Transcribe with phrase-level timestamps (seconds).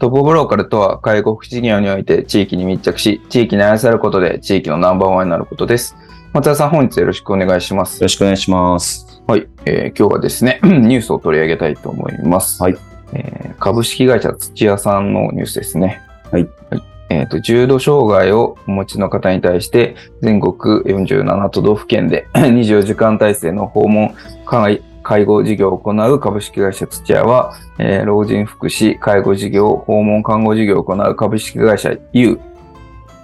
[0.00, 5.94] トップオブローカルとは、介護福祉事業において地域に密着し、地域に愛されることで地域のナンバーワンになることです。
[6.32, 7.96] 松田さん、本日よろしくお願いします。
[7.96, 9.22] よろしくお願いします。
[9.26, 12.62] はい、えー、今日はですね、 ニュースを取り上げたいと思います。
[12.62, 12.76] はい。
[13.12, 16.00] えー、株式会社土屋さんのニュースですね。
[16.32, 16.48] はい。
[16.70, 24.14] はい、えっ、ー、と、重度障害をお持ちの方に対して、全国47都道府県で 24時間体制の訪問
[24.46, 24.82] 介
[25.24, 32.40] 護事業を行う株式会社土屋は、えー、老人福祉、介護事業、訪問看護事業を行う株式会社 U、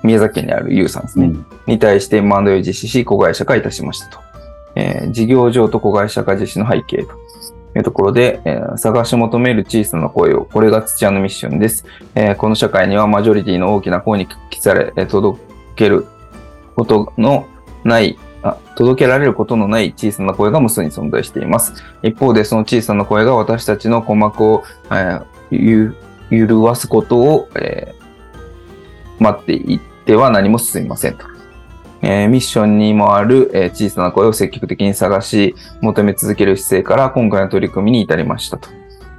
[0.03, 4.19] 宮崎県にある U さんですね、うん、に対して M&A を実施し、子会社化いたしましたと。
[4.75, 7.15] えー、事業上と子会社化実施の背景と
[7.77, 11.85] いうところで、えー、探し求める小さな声を、これが土屋のミッションです。
[12.15, 15.41] えー、この社会にはマジョリティの大きな声に聞きされ、届
[15.77, 16.07] ける
[16.75, 17.47] ことの
[17.85, 18.19] ない
[18.75, 21.75] 届けられることのない小さな声が無数に存在しています。
[22.03, 25.95] 一方で、その小さな声が私たちの鼓膜を、えー、
[26.31, 31.27] ゆるわすことを、えー、待っていっては何も進みませんと。
[32.03, 38.69] えー、ミッションにもある、えー、小さな声を積極的に探し、求め続ける姿勢から今回の取り組みに至りましたと。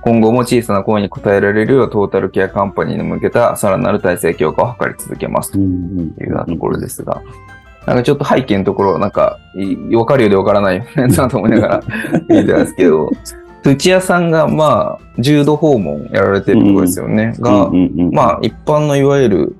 [0.01, 7.21] 今後も小さな声に応えられるようトータルケアカンパニーに向けたさらなる体制強化を図り続けますというようなところですが、
[7.87, 9.39] なんかちょっと背景のところ、なんか、
[9.93, 11.83] わかるようでわからないやつだと思いながら
[12.27, 13.09] 見てたんですけど、
[13.63, 17.33] 土屋さんが、まあ、重度訪問やられてるところですよね。
[17.37, 17.71] うん、が、
[18.11, 19.55] まあ、一般のいわゆる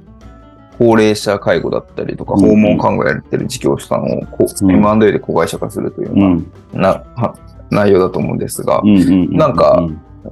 [0.78, 6.42] 高齢者介護だったりとか、訪問看護やってる事業者さんをこう、M&A で子会社化するというよ
[6.74, 7.34] うな、な
[7.70, 9.88] 内容だと思うんですが、なんか、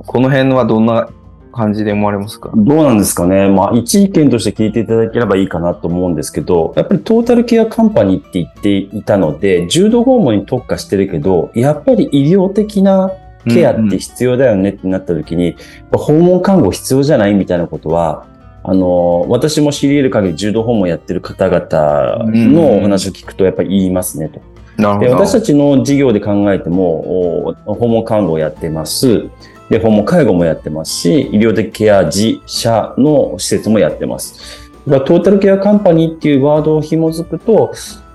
[0.05, 1.07] この辺はどんな
[1.55, 2.51] 感じで思われますか？
[2.55, 3.47] どうなんですかね。
[3.49, 13.11] まあ、一意見として聞いていただければいいかなと思うんですけど、やっぱりトータルケアカンパニーって言っていたので、重度訪問に特化してるけど、やっぱり医療的な
[13.45, 15.57] ケアって必要だよねってなった時に、うん
[15.93, 18.25] うん、訪問看護必要じゃないみたいなことは、
[18.63, 24.41] あの、私も知り得る限り重度訪問やってる方々のお話を聞くとやっぱり言いますねと。
[24.77, 29.29] で私たちの事業で考えても、訪問看護をやってます。
[29.69, 34.71] で、訪問介護もやってますし、医療的ケア自社の施設もやってます。
[34.85, 37.73] トータルケアカンパニーっていうワードを紐づくと、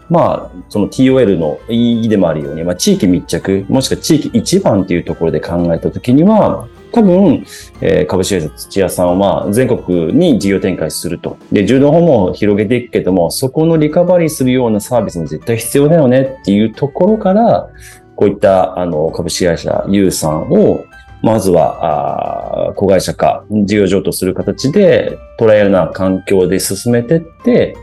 [0.09, 7.45] まあ、その TOL の意義でもあるように、まあ、地域密着、もしくは地域一番っていうところで考えたときには、多分、
[7.81, 11.39] えー、株式会社土屋さんは全国に事業展開すると。
[11.53, 17.69] で、柔道訪問を広げていくけども、そこのリカバリーするようなサービスも絶対必要だよねっていうところから、
[18.17, 20.85] こういったあの株式会社 U さんを
[21.23, 27.77] まずは、あ子会社化、事業譲渡する形で、トライアルな環境で進めてって、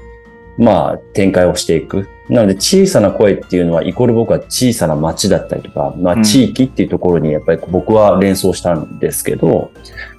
[0.58, 2.08] まあ、展開をしていく。
[2.30, 9.72] なので、小さな声っていうのは、イコール僕は小さな街だったりとか、まあ、地域っていうところにやっぱり僕は連想したんですけど、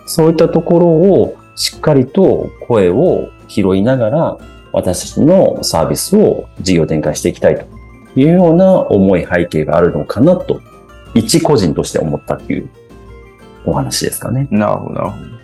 [0.06, 4.38] そういったところをしっかりと声を拾いながら、
[4.72, 7.64] 私たちのサービスを事業展開していきたいと
[8.14, 10.60] いうような思い背景があるのかなと、
[11.14, 12.68] 一個人として思ったっていう
[13.68, 14.48] お話ですかね。
[14.50, 15.38] なるほど、なるほど。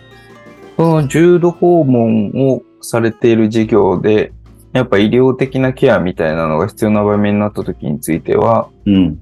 [0.77, 4.33] その重度訪問をされている事業で、
[4.73, 9.21] やっぱ医療的なケアみたいなのが必要な場面になった時については、うん、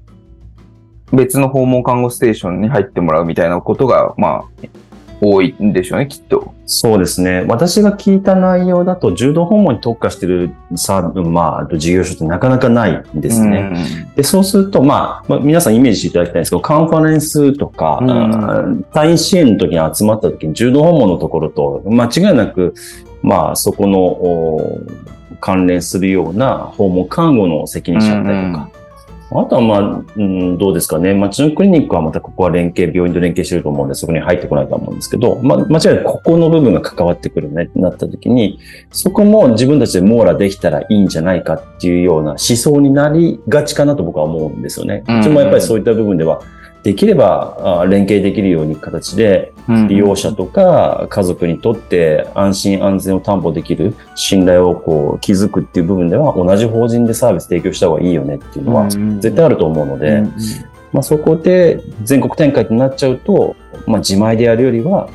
[1.12, 4.66] 別の訪問看護ステーションに入ってもらうみたいなことが、まあ、
[5.24, 6.52] 多いんでしょうね、きっと。
[6.66, 7.44] そうですね。
[7.48, 13.72] 私が聞いた内容だと、柔道訪問に特化してるサーまあ、事業所ってなかなかないんですね。
[14.16, 17.98] で、そうすると、まあ、まあ、皆さんイメージしていただきたいんですけど、カンファレンスとか、
[18.92, 22.74] 退院支援の時に集まった時に柔道訪問のところと、間違いなく、
[23.22, 24.78] まあ、そこの
[25.40, 28.70] 関連するような訪問看護の責任者だったりとか、
[29.40, 31.12] あとはまあ、うん、どうですかね。
[31.12, 38.60] 町のクリニックはまたここは連携、病院と連携してると思うんで、そこに入ってこないと思うんですけど、まあ、間違いなくここの部分が関わってくるねってなった時に、
[38.92, 45.02] そこも自分たちで網羅できたらいいんじゃないかっていうような思想になりがちかなと僕は思うんですよね。
[45.08, 46.40] うちもやっぱりそういった部分では、
[46.84, 49.54] できればあ連携できるように形で、
[49.88, 60.34] 利用者とか家族にとって安心安全を担保できる信頼をこう築くっていう部分では同じ法人でサービス提供した方がいいよねっていうのは絶対あると思うので、うん
[60.92, 65.08] まあ、そこで全国展開となっちゃうと、まあ、自前でやるよりは、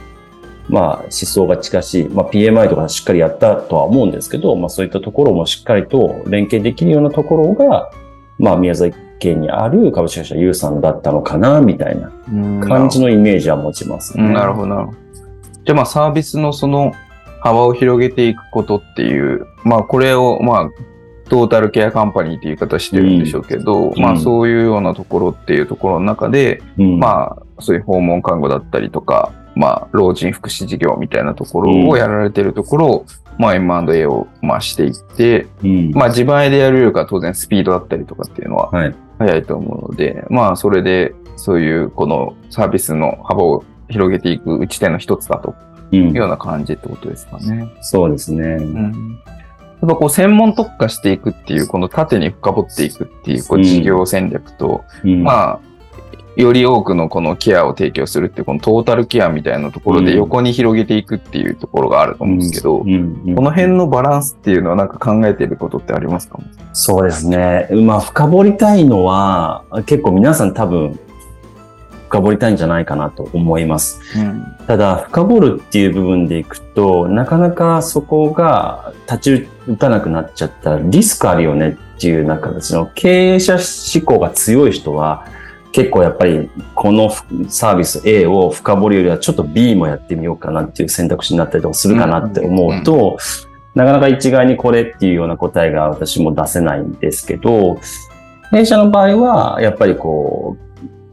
[0.67, 7.91] まあ、思想が近しい、まあ、PMI とかしっかりやったとは思うんですけど、まあ、そういったところもしっかりと連携できるようなところが、
[8.39, 14.23] まあ、宮崎県にある株式会社ユーさんだったのかな、みたいなうん感じのイメージは持ちますね。
[14.23, 14.97] うんなるほど、なるほど。
[15.65, 16.93] じゃあまあサービスのその
[17.41, 20.69] 幅を広げていくことっていう、まあこれをまあ
[21.29, 33.05] トータルケアカンパニーっていう言い方してるんでしょうけど、まあうんそういうようなところっていうところの中で、うんまあそういう訪問看護だったりとか、まあ老人福祉事業みたいなところをやられてるところを、
[33.39, 38.95] まあ M&A をまあしていって、うんまあ自前でやるよりか当然スピードだったりとかっていうのははい。
[39.17, 45.55] 早いと思うので、まあそれでそういうこのサービスの幅を広げていく打ち手の一つだと
[45.91, 47.69] うんいうような感じってことですかね。
[47.81, 48.43] そうですね。
[48.43, 49.19] うん。
[49.81, 55.59] やっぱこう専門特化していくっていう、この縦に深掘っていくっていうこううん事業戦略と、うんまあ、
[56.41, 66.39] より多くのこのケアを提供するっていうこのトータルケアみたいなところでうん横に広げていくっていうところがあると思うんですけど、この辺のバランスっていうのはなんか考えていることってありますか？
[66.71, 67.67] そうですね。
[67.71, 70.97] まあ、深掘りたいのは、結構皆さん多分、
[72.07, 73.99] 深掘りたいんじゃないかなと思います。
[74.17, 74.43] うん。
[74.65, 85.25] ただ、深掘るっていう部分でいくと、なかなかそこが立ち打たなくなっちゃったらリスクあるよねっていうような形の経営者志向が強い人は、
[85.71, 87.11] 結構やっぱりこの
[87.47, 93.17] サービス A を深掘るよりはちょっと B もやってみようかなっていう選択肢になったりとかするかなって思うと、
[93.75, 97.79] なかなか一概にこれっていうような答えが私も出せないんですけど、
[98.51, 100.69] 弊社の場合は、やっぱりこう、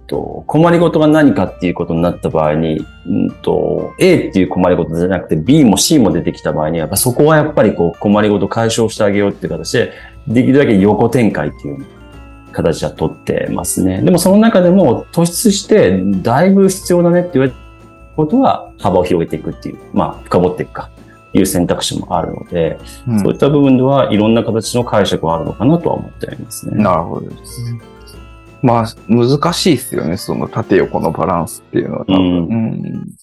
[0.06, 9.92] と困りごとが何かっていうことになった場合に、うんと A っていう困りごとじゃなくて B も C も出てきた場合には、やっぱそこはやっぱりこう困りごと解消してあげようっていう形で、
[10.28, 11.84] できるだけ横展開っていう
[12.56, 14.02] 形は取ってますね。
[14.02, 17.58] でもその中でも突出してだいぶ必要だねって言われた
[18.16, 20.90] ことは幅を広げていくっていう、まあ深掘っていくか。
[21.32, 26.82] いう選択肢もあるので、うんそういった部分ではいろんな形の解釈はあるのかなとは思っておりますね。
[26.82, 27.80] なるほどですね。
[28.62, 32.16] まあ、難しいですよね、その縦横のバランスっていうのは多分。
[32.16, 33.16] うんうん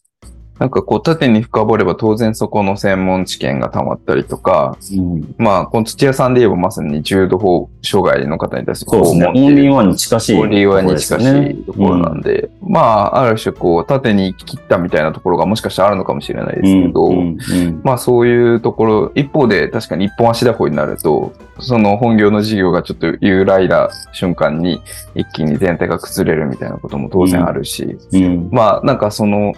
[0.60, 5.36] なんかこう、縦に深掘れば当然そこの専門知見が溜まったりとか、うん。
[5.38, 9.28] まあ、この土屋さんで言えばまさに重度法障害の方に対するそうですね。
[9.28, 17.82] オンリーワンに近しい、オンリーワンに近しいところなんで、まあ、ある種こう、縦に切ったみたいなところがもしかしたらあるのかもしれないですけど、うんうんうん。
[17.84, 24.82] まあそういうところ、一方で確かに一本足打法になると、その本業の事業がちょっと揺らいだ瞬間に
[25.16, 28.50] 一気に全体が崩れるみたいなことも当然あるし、うん。
[28.52, 29.54] まあなんかその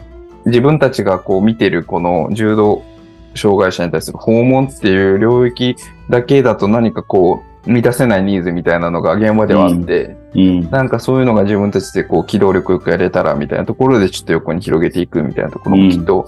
[0.46, 2.84] 自分たちがこう見てるこの重度
[3.36, 5.76] 障害者に対する訪問っていう領域
[6.10, 10.70] だけだと何かこう満たせないニーズみたいなのが現場ではあって、うん。
[10.70, 16.28] なんかそういうのが自分たちでこう機動力よくやれたらみたいなところでちょっと横に広げていくみたいなところもきっと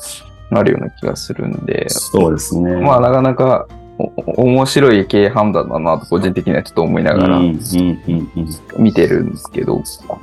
[0.49, 2.75] あるような気がするんで、そうですね。
[2.77, 7.39] まあなかなかお面白い経営判断だなと個人的にはちょっと思いながら
[8.77, 9.81] 見てるんですけど、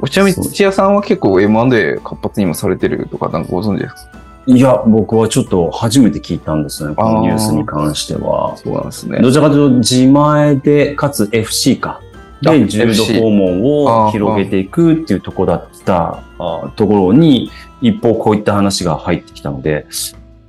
[0.09, 4.25] ちなみに土屋さんは結構 M&A 活発にもされてるとかなんかご存知ですか？
[4.47, 8.57] いや、僕はちょっと初めて聞いたんですね、このニュースに関しては。
[8.57, 9.21] そうなんですね。
[9.21, 12.01] どちらかというと自前で、かつ FC か。
[12.47, 17.51] あで、重度訪問を広げていくっていうところだったあところに、
[17.81, 19.87] 一方こういった話が入ってきたので、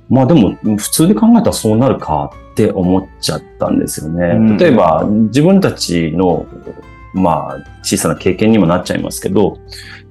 [0.08, 4.26] まあでも、普通で考えたらそうなるかって思っちゃったんですよね。
[4.36, 6.46] うん例えば、自分たちの、
[7.12, 9.58] まあ、小さな経験にもなっちゃいますけど、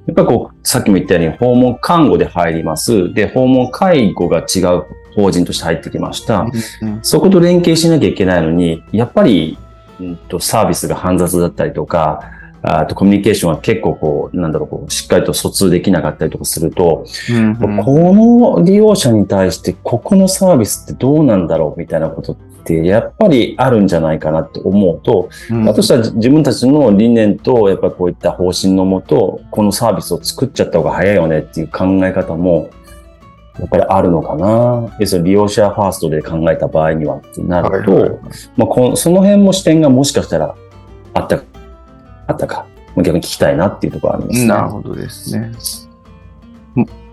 [0.05, 3.13] やっぱりこう、さっきも言ったように、訪問看護で入ります。
[3.13, 4.83] で、訪問介護が違う
[5.15, 6.45] 法人として入ってきました。
[6.81, 9.57] うんそこと連携しなきゃいけないのに、やっぱり、
[9.99, 12.21] うんとサービスが煩雑だったりとか、
[12.67, 17.83] あとコミュニケーションが結構こう、なんだろう、こうしっかりと疎通できなかったりとかすると、うんうん。
[17.83, 18.13] こ
[18.57, 25.65] の利用者に対してここのサービスってどうなんだろうみたいなことってやっぱりあるんじゃないかなって思うと、うん。
[25.65, 32.69] だとしたら自分たちの理念とやっぱりこういった方針のもと、このサービスを作っちゃった方が早いよねっていう考え方も、
[33.59, 34.95] やっぱりあるのかな。
[34.99, 38.19] 要するに利用者ファーストで考えた場合にはってなると、はいはいはい
[38.57, 40.55] まあ、このその辺も視点がもしかしたら
[41.13, 41.43] あったか、
[42.27, 42.65] あったか
[42.97, 44.47] 逆に聞きたいなっていうところありますね。
[44.47, 45.51] なるほどですね。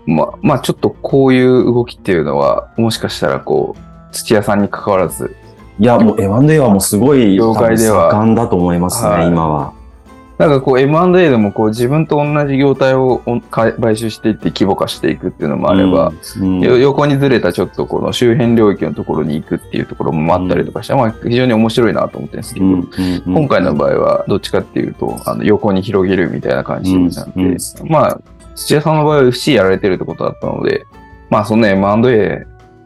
[0.05, 5.35] ま、まあちょっとこういう動きっていうのは、もしかしたらこう、土屋さんに関わらず。
[5.79, 9.73] いや、もう M&A はもうすごい、業界では盛んだと思いますね、はい、今は。
[10.37, 13.21] なんかこう M&A でもこう自分と同じ業態を
[13.51, 22.65] 買収していって規模化していくっていうのもあれば、うんうん、横にずれたちょっとこの周辺領域のところに行くっていうところもあったりとかして、うん、まあ非常に面白いなと思ってるんですけど、
[23.31, 28.21] 今回の場合はどっちかっていうと、あの横に広げるみたいな感じなんで、まあ
[28.55, 30.85] 土屋さんの場合は FC やられてるってことだったので、
[31.29, 32.45] まあそんな M&A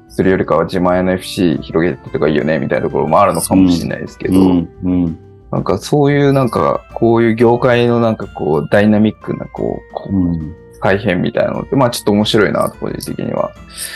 [0.09, 13.51] するよりかは自前の FC 広げてとかいいよねみたいなところもあるのかもしれないですけど、うんうんなんかそういうなんか、こういう業界のなんかこう、ダイナミックなこう、こう、うん、改変みたいなのって、まあちょっと面白いなと、個人的には。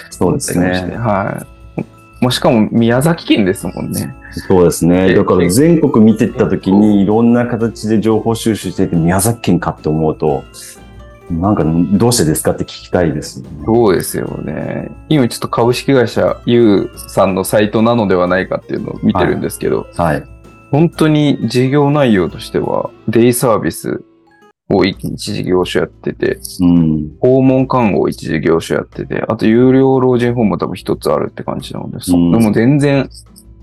[0.10, 0.96] そうですね。
[0.96, 1.46] は
[1.78, 1.84] い。
[2.24, 4.14] もしかも宮崎県ですもんね。
[4.48, 5.14] そうですね。
[5.14, 10.44] だから全国見てった時にいろんな形で情報収集してて宮崎県かって思うと、
[11.32, 13.50] なんかどうしてですかって聞きたいですね。
[13.66, 14.92] そうですよね。
[15.10, 20.41] 今ちょっと株式会社 U さんのサイトなのではないかっていうのを見てるんですけど、はい、はい
[20.72, 24.04] 本当に事業内容としては、デイサービス
[24.70, 33.10] を一事業所やってて、うん、訪問看護を一事業所やってて、あと有料老人ホームも多分一つあるって感じなので、うん、でも全然、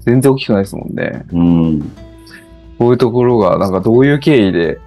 [0.00, 1.24] 全然大きくないですもんね。
[1.32, 1.80] うん、
[2.78, 4.78] こういうところが、なんかどういう経緯で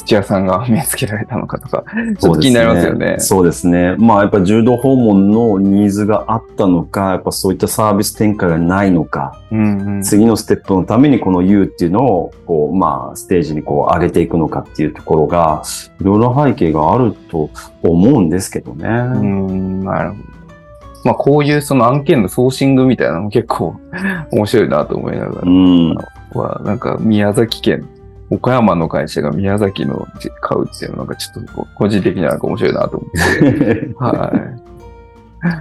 [0.00, 1.84] 土屋さんが目つけられたのかとか、
[2.18, 3.16] ちょっと気になりますよね。
[3.18, 3.96] そうですね。
[3.98, 15.62] まあやっぱ柔道訪問のニーズがあったのか、やっぱそういったサービス展開がないのか、うんうん、次のステップのためにこの U っていうのを、こう、まあステージにこう上げていくのかっていうところが、
[16.00, 17.50] いろいろ背景があると
[17.82, 18.88] 思うんですけどね。
[18.88, 20.22] うん、なるほど。
[21.04, 23.74] まあこういうその案件のソーシングみたいなのも結構
[24.32, 27.88] 面白いなと思いながら、うん、はなんか宮崎県
[28.30, 30.06] 岡山の会社が宮崎の
[30.40, 33.94] 買うっていうのがちょっと個人的には面白いなと思って。
[33.98, 34.32] は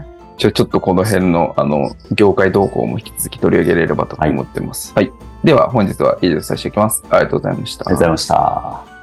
[0.06, 0.10] い。
[0.38, 4.94] ちょ、ちょっとこの辺の、あの、業界動向も引き続き取り上げられればと思ってます。
[4.96, 5.10] はい。
[5.10, 7.04] はい、では、本日は以上させていきます。
[7.10, 7.86] ありがとうございました。
[7.88, 9.00] ありがとうございました。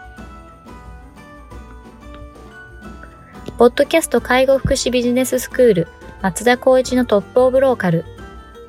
[3.58, 5.88] ポッドキャスト介護福祉ビジネススクール
[6.20, 8.04] 松田光一のトップオブローカル。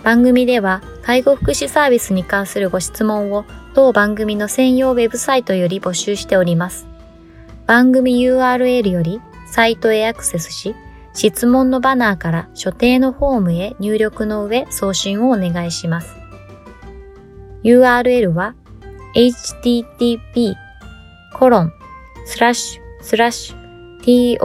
[0.04, 3.46] 番組では介護福祉サービスに関するご質問を
[3.78, 6.88] 当番組の専用ウェブサイトより募集しております。
[7.68, 10.74] 番組 URL よりサイトへアクセスし、
[11.14, 16.16] 質問のバナーから所定のフォームへ入力の上送信をお願いします。
[17.64, 18.56] URL は
[19.14, 20.56] http
[21.36, 21.72] コロン
[22.26, 24.40] スラッシュスラッシュ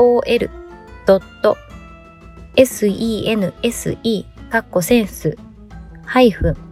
[2.54, 5.38] tol.sense カッコセンス
[6.04, 6.71] ハイフン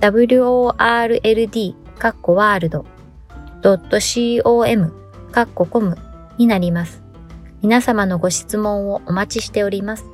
[0.00, 2.84] world カッコワールド
[3.62, 4.92] .com
[5.32, 5.98] カッココム
[6.38, 7.02] になります。
[7.62, 10.04] 皆様のご質問をお待ちしております。